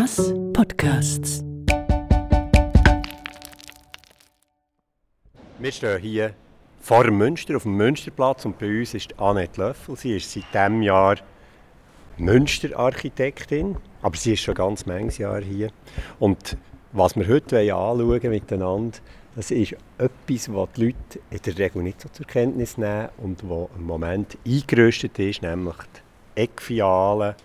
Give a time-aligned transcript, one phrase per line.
[0.00, 1.44] Mass Podcasts.
[5.58, 6.34] Wir stehen hier
[6.80, 9.96] vor dem Münster, auf dem Münsterplatz und bei uns ist Annette Löffel.
[9.96, 11.16] Sie ist seit diesem Jahr
[12.16, 15.68] Münsterarchitektin, aber sie ist schon ganz manches Jahr hier.
[16.18, 16.56] Und
[16.92, 18.96] was wir heute anschauen miteinander,
[19.36, 23.46] das ist etwas, was die Leute in der Regel nicht so zur Kenntnis nehmen und
[23.46, 27.36] was im Moment eingerüstet ist, nämlich die Eckfiale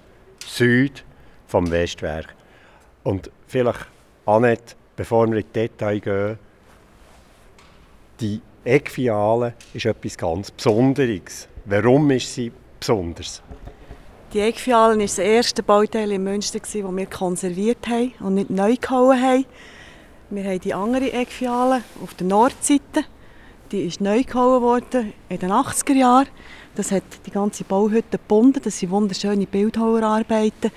[0.45, 1.03] Süd
[1.47, 2.33] vom Westwerk.
[3.05, 3.85] Und vielleicht,
[4.25, 6.39] Annette, bevor wir in die Details gehen,
[8.19, 11.47] die Eckfiale ist etwas ganz Besonderes.
[11.65, 13.43] Warum ist sie besonders?
[14.33, 18.75] Die Eckfialen war das erste Bauteil in Münster, das wir konserviert haben und nicht neu
[18.75, 19.45] gehauen haben.
[20.31, 23.05] Wir haben die andere Eckfiale auf der Nordseite.
[23.71, 26.27] Die ist neu gehauen worden in den 80er Jahren.
[26.73, 28.61] Das hat die ganze Bauhütte gebunden.
[28.63, 30.71] Das sind wunderschöne Bildhauerarbeiten.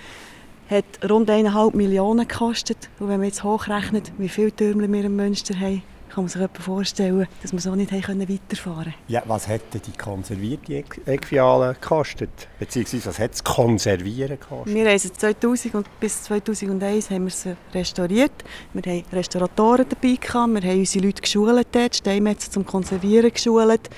[0.68, 2.90] Hat rund 1,5 Millionen gekostet.
[2.98, 6.42] Und wenn man jetzt hochrechnet, wie viele Türme wir in Münster haben, kann man sich
[6.42, 8.94] etwa vorstellen, dass wir so nicht weiterfahren konnten.
[9.08, 12.48] Ja, was hätte die konservierte Eckfiale gekostet?
[12.58, 14.74] Beziehungsweise was hat es konservieren gekostet?
[14.74, 18.32] Wir haben sie 2000 und bis 2001 haben wir sie restauriert.
[18.72, 23.88] Wir haben Restauratoren dabei gehabt, wir haben unsere Leute geschult dort, Steinmetzer zum Konservieren geschult.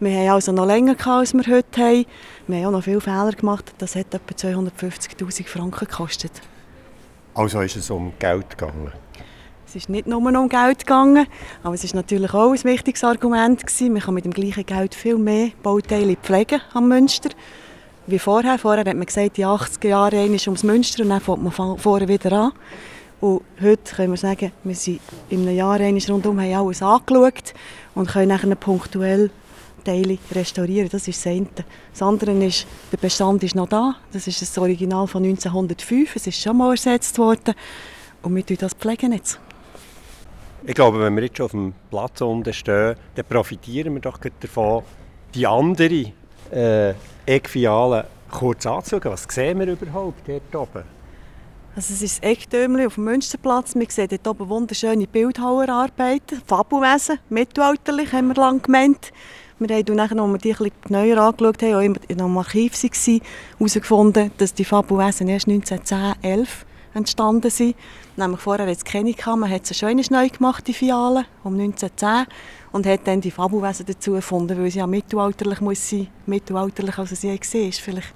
[0.00, 2.06] Wir haben also noch länger gehabt, als wir heute haben.
[2.46, 3.72] Wir haben auch noch viele Fehler gemacht.
[3.78, 6.32] Das hat etwa 250'000 Franken gekostet.
[7.34, 8.92] Also ist es um Geld gegangen?
[9.66, 11.26] Es ist nicht nur um Geld gegangen,
[11.64, 13.92] aber es ist natürlich auch ein wichtiges Argument gewesen.
[13.92, 17.30] Man kann mit dem gleichen Geld viel mehr Bauteile pflegen am Münster
[18.06, 18.58] wie vorher.
[18.58, 22.06] Vorher hat man gesagt, die 80er Jahre ist ums Münster und dann fängt man vorher
[22.08, 22.52] wieder an.
[23.20, 25.00] Und heute können wir sagen, wir sind
[25.30, 27.54] in einem Jahr rundum, haben alles angeschaut
[27.94, 29.30] und können nachher punktuell
[29.84, 30.88] Teile restaurieren.
[30.90, 31.46] Das ist das eine.
[31.92, 33.96] Das andere ist, der Bestand ist noch da.
[34.12, 36.16] Das ist das Original von 1905.
[36.16, 37.54] Es ist schon mal ersetzt worden.
[38.22, 39.38] Und wir pflegen das pflegen jetzt.
[40.66, 44.18] Ich glaube, wenn wir jetzt schon auf dem Platz unten stehen, dann profitieren wir doch
[44.40, 44.82] davon,
[45.34, 46.12] die andere
[46.50, 46.94] äh,
[47.26, 49.12] Eckfiale kurz anzuschauen.
[49.12, 50.84] Was sehen wir überhaupt dort oben?
[51.76, 53.74] Also es ist das Ecktürmchen auf dem Münsterplatz.
[53.74, 59.12] Wir sehen dort oben wunderschöne Bildhauerarbeiten, Fabelwesen, mittelalterlich haben wir lange gemeint.
[59.66, 63.20] Wir haben dann, als wir die etwas genauer angeschaut haben, auch in einem Archiv waren,
[63.58, 67.74] herausgefunden, dass die Fabelwesen erst 1910, 11 entstanden sind.
[68.16, 71.54] Nämlich vorher hat es keine gehabt, man hat sie schon neu gemacht, die Fialen, um
[71.54, 72.26] 1910
[72.72, 77.18] und hat dann die Fabelwesen dazu erfunden, weil sie ja mittelalterlich muss sein, mittelalterlich als
[77.18, 78.14] sie je war, vielleicht.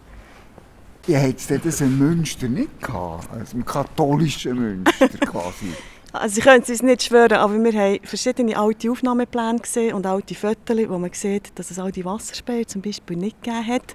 [1.07, 5.73] Ihr habt das in Münster nicht gehabt, also im katholischen Münster quasi.
[6.13, 10.35] Also ich könnte es nicht schwören, aber wir haben verschiedene alte Aufnahmepläne gesehen und alte
[10.35, 13.95] Fotos, wo man sieht, dass es all die Wasserspäne zum Beispiel nicht gegeben hat.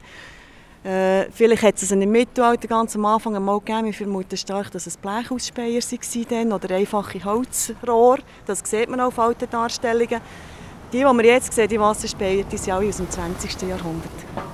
[0.84, 3.86] Äh, vielleicht hat es im Mittelalter ganz am Anfang einmal gegeben.
[3.86, 8.20] Wir vermuten stark, dass es Blechausspäher waren oder einfache Holzrohre.
[8.46, 10.22] Das sieht man auf alten Darstellungen.
[10.92, 13.62] Die, die wir jetzt sehen, die Wasserspäher, die sind alle aus dem 20.
[13.64, 14.53] Jahrhundert.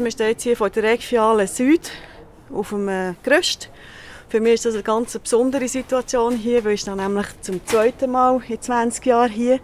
[0.00, 1.90] Also wir stehen jetzt hier vor der Eckfiale Süd
[2.50, 3.68] auf dem äh, Gerüst.
[4.30, 8.10] Für mich ist das eine ganz besondere Situation hier, weil ich dann nämlich zum zweiten
[8.10, 9.60] Mal in 20 Jahren hier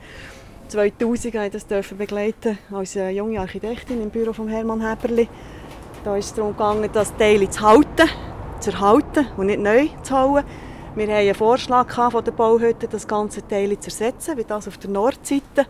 [0.69, 5.26] 2000 ich das dürfen begleiten als äh, junge Architektin im Büro von Hermann Heberli.
[6.04, 8.10] Da ist es darum gegangen, das Teil zu halten,
[8.60, 10.44] zu erhalten und nicht neu zu hauen.
[10.97, 14.76] Wir hatten einen Vorschlag von der Bauhütte, das ganze Teil zu ersetzen, wie das auf
[14.76, 15.64] der Nordseite.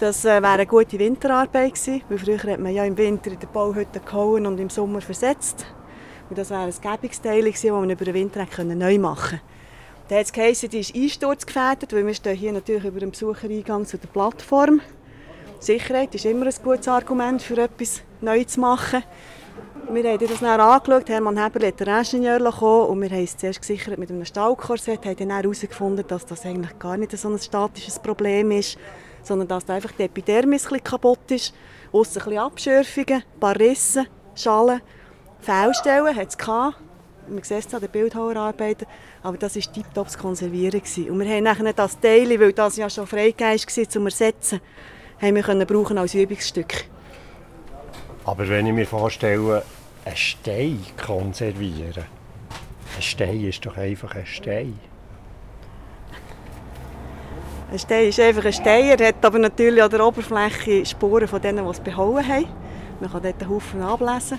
[0.00, 3.38] Das äh, wäre eine gute Winterarbeit gewesen, weil früher hat man ja im Winter in
[3.38, 5.66] der Bauhütte gehauen und im Sommer versetzt.
[6.30, 9.44] Und das wäre ein Gebungsteil gewesen, das man über den Winter neu machen konnte.
[10.08, 13.84] Dann hat es geheißen, die ist einsturzgefährdet, weil wir stehen hier natürlich über dem Besuchereingang
[13.84, 14.80] zu der Plattform.
[15.58, 19.02] Sicherheit ist immer ein gutes Argument, für etwas neu zu machen.
[19.92, 23.36] Wir haben das dann angeschaut, Hermann Heber hat den Ingenieur kommen und wir haben es
[23.36, 27.38] zuerst gesichert mit einem Stahlkorsett, haben dann herausgefunden, dass das eigentlich gar nicht so ein
[27.38, 28.78] statisches Problem ist,
[29.22, 31.54] sondern dass einfach die Epidermis ein kaputt ist,
[31.92, 34.80] aussen ein bisschen Abschürfungen, ein paar Risse, Schalen,
[35.40, 36.76] Fehlstellen hat es gehabt.
[37.28, 38.86] Man sieht es an den Bildhauerarbeiten,
[39.22, 40.80] aber das war tiptop zu konservieren.
[40.80, 41.10] Gewesen.
[41.10, 44.60] Und wir haben nachher das Teil, weil das ja schon freigegeben war, zum Ersetzen,
[45.20, 46.86] haben wir können brauchen als Übungsstück.
[48.24, 49.62] Aber wenn ich mir vorstelle,
[50.04, 52.04] einen Stein konservieren,
[52.96, 54.78] ein Stein ist doch einfach ein Stein.
[57.70, 61.40] Ein Stein ist einfach ein Stein, er hat aber natürlich an der Oberfläche Spuren von
[61.40, 62.46] denen, die es behauen haben.
[63.00, 64.38] Man kann dort einen Haufen ablesen.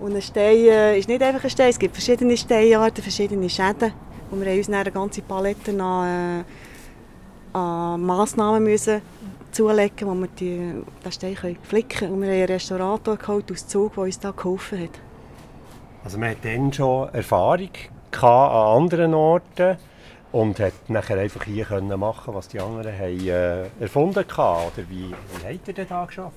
[0.00, 3.92] Und ein Stein äh, ist nicht einfach ein Stein, es gibt verschiedene Steinarten, verschiedene Schäden.
[4.30, 6.44] Und wir haben uns eine ganze Palette an
[7.52, 9.02] an Massnahmen müssen
[9.50, 12.12] zulegen, wo wir die, den Stein flicken können.
[12.12, 15.00] Und wir haben einen Restaurator geholt aus Zug, der uns da geholfen hat.
[16.04, 17.70] Also man hat dann schon Erfahrung
[18.20, 19.76] an anderen Orten
[20.32, 24.66] und hat nachher einfach hier können machen, was die anderen haben, äh, erfunden haben.
[24.66, 26.36] Oder wie, wie habt ihr denn da geschafft?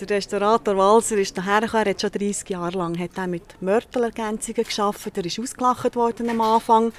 [0.00, 3.60] Der Restaurator Walser ist daher gekommen, er hat schon 30 Jahre lang hat er mit
[3.62, 5.16] Mörtelergänzungen geschafft.
[5.16, 6.92] Er ist ausgelacht worden am Anfang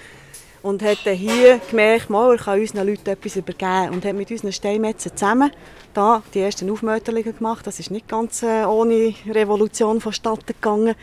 [0.61, 4.31] und hat dann hier gemerkt, mal, er kann unseren Leuten etwas übergeben und hat mit
[4.31, 5.51] unseren Steinmetzen zusammen
[5.93, 7.65] da die ersten Aufmöterungen gemacht.
[7.65, 10.95] Das ist nicht ganz äh, ohne Revolution vonstatten gegangen.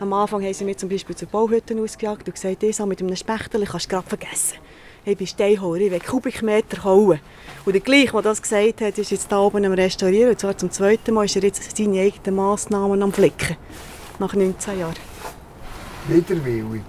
[0.00, 3.16] Am Anfang haben sie mich zum Beispiel zu Bauhütten ausgejagt und gesagt, ich mit einem
[3.16, 4.58] Spechtel kannst du gerade vergessen.
[5.06, 7.20] Ich bin Steinhauer, ich will Kubikmeter hauen.
[7.64, 10.30] Und der gleiche, der das gesagt hat, ist jetzt hier oben am Restaurieren.
[10.30, 13.56] Und zwar zum zweiten Mal ist er jetzt seine eigenen Massnahmen am Flicken.
[14.18, 14.94] Nach 19 Jahren.
[16.08, 16.82] Widerwillig?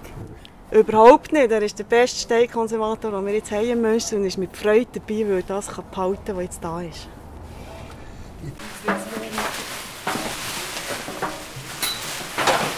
[0.76, 1.50] Überhaupt nicht.
[1.50, 4.18] Er ist der beste Steinkonservator, den wir jetzt haben müssen.
[4.18, 7.08] Und ist mit Freude dabei, weil er das behalten kann, was jetzt da ist.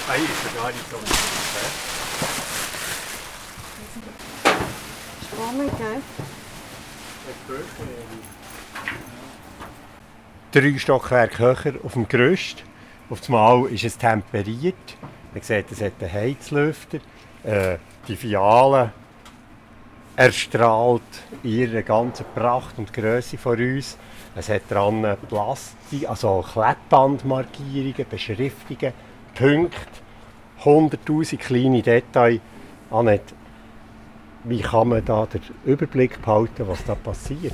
[0.08, 0.96] Ei, ist ja gar nicht so
[5.26, 6.02] Spannend, gell?
[10.52, 12.62] Drei Stockwerke höher auf dem Gerüst.
[13.10, 14.76] Auf einmal ist es temperiert.
[15.34, 17.00] Man sieht, es hat einen Heizlüfter.
[17.44, 17.76] Äh,
[18.06, 18.92] die Fiale
[20.16, 21.02] erstrahlt
[21.42, 23.96] ihre ganze Pracht und Größe vor uns.
[24.34, 28.92] Es hat dran Plastik, also Klettbandmarkierungen, Beschriftungen,
[29.34, 29.78] Punkte,
[30.64, 32.40] 100'000 kleine Details.
[32.90, 33.34] Annette,
[34.44, 37.52] wie kann man da den Überblick behalten, was da passiert?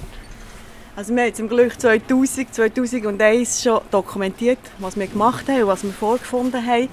[0.97, 5.83] Also wir haben zum Glück 2000, 2001 schon dokumentiert, was wir gemacht haben und was
[5.83, 6.89] wir vorgefunden haben.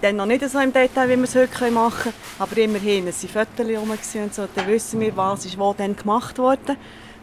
[0.00, 3.24] Dann noch nicht so im Detail, wie wir es heute machen können, aber immerhin, es
[3.34, 6.76] waren Fotos rum und so, dann wissen wir, was ist wo dann gemacht wurde.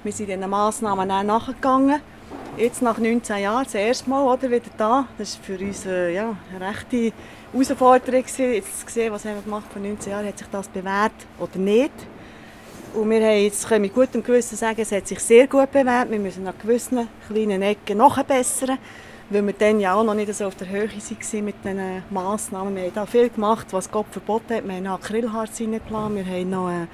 [0.03, 2.01] Wir sind diesen Massnahmen auch nachgegangen.
[2.57, 5.07] Jetzt nach 19 Jahren, das erste Mal oder, wieder da.
[5.17, 7.13] Das war für uns äh, ja, eine rechte
[7.53, 8.23] Herausforderung.
[8.25, 11.57] Jetzt zu sehen, was haben wir gemacht vor 19 Jahren, hat sich das bewährt oder
[11.57, 11.93] nicht.
[12.93, 16.11] Und wir haben jetzt, können mit gutem Gewissen sagen, es hat sich sehr gut bewährt.
[16.11, 18.77] Wir müssen an gewissen kleinen Ecken noch bessern,
[19.29, 22.75] weil wir dann ja auch noch nicht so auf der Höhe waren mit diesen Massnahmen.
[22.75, 24.67] Wir haben da viel gemacht, was Gott verboten hat.
[24.67, 26.87] Wir haben noch Acrylharz reingeplant, wir haben noch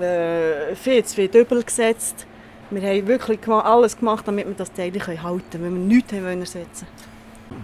[0.00, 2.26] äh, viel zu viel Dübel gesetzt.
[2.70, 6.86] Wir haben wirklich alles gemacht, damit wir das Teil halten können, weil wir nichts ersetzen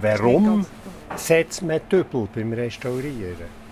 [0.00, 0.64] Warum
[1.16, 3.62] setzt man Dübel beim Restaurieren?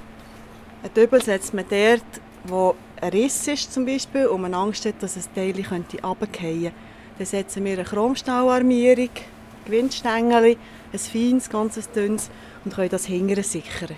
[0.82, 2.02] Ein Dübel setzt man dort,
[2.44, 6.72] wo ein Riss ist zum Beispiel und man Angst hat, dass ein Teil runterfallen könnte.
[7.18, 9.10] Dann setzen wir eine Chromstahlarmierung,
[9.64, 10.56] Gewindstängel,
[10.92, 12.30] ein feines, ganz dünnes
[12.64, 13.96] und können das hingern sichern.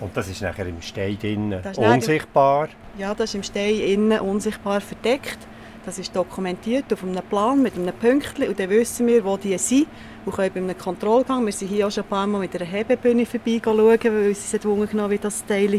[0.00, 2.68] Und das ist nachher im Stein innen unsichtbar?
[2.98, 5.38] Ja, das ist im Stein innen unsichtbar verdeckt.
[5.86, 9.56] Das ist dokumentiert auf einem Plan mit einem Pünktchen und dann wissen wir, wo die
[9.56, 9.86] sind
[10.24, 12.64] und können bei einem Kontrollgang, wir sind hier auch schon ein paar Mal mit einer
[12.64, 15.74] Hebebühne vorbeischauen, weil uns gezwungen genommen wie das Teil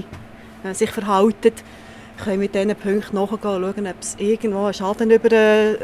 [0.64, 1.52] äh, sich verhalten
[2.24, 5.78] können mit diesen Punkten nachgehen und schauen, ob es irgendwo einen Schaden über eine,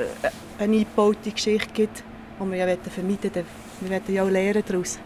[0.57, 2.03] eine eingebaute Geschichte gibt,
[2.39, 3.45] die wir ja vermeiden wollen.
[3.81, 4.99] Wir wollen ja auch lernen daraus.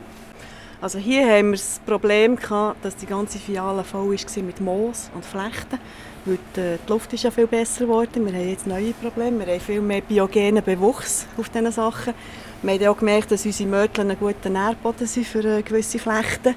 [0.79, 5.09] Also hier haben wir das Problem gehabt, dass die ganze Fiale voll war mit Moos
[5.15, 5.79] und Flechten.
[6.25, 8.25] Weil die Luft ist ja viel besser geworden.
[8.25, 9.45] Wir haben jetzt neue Probleme.
[9.45, 12.13] Wir haben viel mehr biogenen Bewuchs auf diesen Sachen.
[12.61, 16.53] Wir haben auch gemerkt, dass unsere Mörtel einen guten Nährboden sind für äh, gewisse Flechten.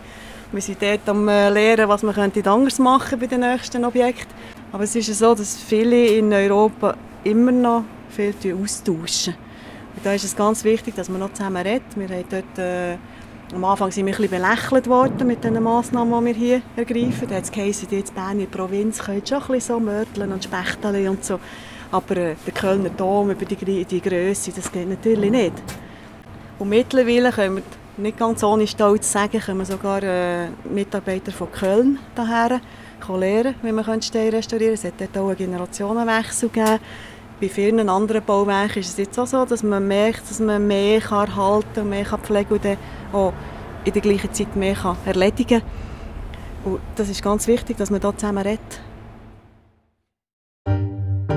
[0.52, 4.34] Wir sind dort am äh, lernen, was man anders machen bei den nächsten Objekten.
[4.72, 9.34] Aber es ist so, dass viele in Europa immer noch viel austauschen.
[10.02, 11.82] Da ist es ganz wichtig, dass man noch zusammen redet.
[11.94, 12.96] Wir haben dort, äh,
[13.54, 17.28] am Anfang sind wir ein bisschen belächelt worden mit den Massnahmen, die wir hier ergreifen.
[17.28, 20.32] Da hat es geheißen, die Bern in der Provinz können schon ein bisschen so Mörteln
[20.32, 21.38] und Spechteln und so.
[21.90, 25.54] Aber äh, der Kölner Dom über die, die Grösse, das geht natürlich nicht.
[26.58, 27.62] Und mittlerweile können wir
[27.96, 32.60] nicht ganz ohne Stolz sagen, kommen sogar äh, Mitarbeiter von Köln daher
[33.08, 34.88] lernen, wie man Steine restaurieren könnte.
[34.88, 36.78] Es hat dort auch einen Generationenwechsel gegeben.
[37.40, 41.00] Bei vielen anderen Bauwerken ist es jetzt auch so, dass man merkt, dass man mehr
[41.00, 42.76] kann erhalten kann, mehr kann pflegen und dann
[43.14, 43.32] auch
[43.86, 46.72] in der gleichen Zeit mehr kann erledigen kann.
[46.72, 48.82] Und das ist ganz wichtig, dass man da zusammen redet.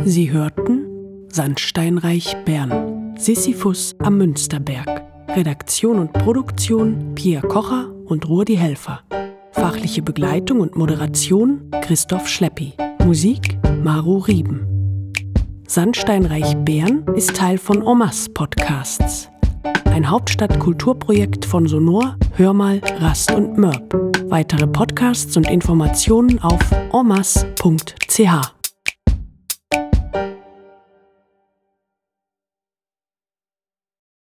[0.04, 5.04] Sie hörten Sandsteinreich Bern, Sisyphus am Münsterberg.
[5.30, 9.02] Redaktion und Produktion Pia Kocher und Rudi Helfer.
[9.54, 12.74] Fachliche Begleitung und Moderation Christoph Schleppi.
[13.06, 14.73] Musik Maru Rieben.
[15.68, 19.30] Sandsteinreich Bern ist Teil von Omas Podcasts.
[19.86, 23.94] Ein Hauptstadtkulturprojekt von Sonor, Hörmal, Rast und Mörb.
[24.30, 28.63] Weitere Podcasts und Informationen auf omas.ch.